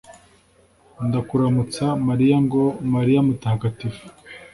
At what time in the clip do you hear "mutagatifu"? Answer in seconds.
3.27-4.03